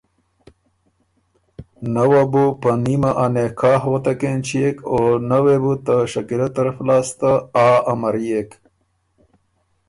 [1.93, 6.75] نۀ وه بُو په نیمه ا نکاح وتک اېنچيېک او نۀ وې ته شکیلۀ طرف
[6.87, 7.31] لاسته
[7.65, 8.49] ”آ“ امريېک